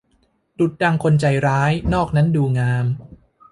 [0.59, 2.85] ดุจดังคนใจร้าย นอกนั้นดูงาม